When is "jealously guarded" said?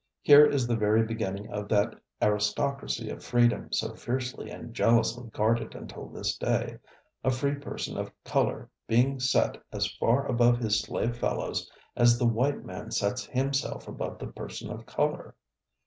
4.73-5.75